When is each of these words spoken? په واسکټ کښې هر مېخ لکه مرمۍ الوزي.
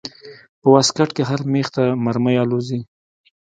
په 0.61 0.67
واسکټ 0.73 1.09
کښې 1.15 1.23
هر 1.29 1.39
مېخ 1.51 1.67
لکه 1.71 1.83
مرمۍ 2.05 2.35
الوزي. 2.39 2.79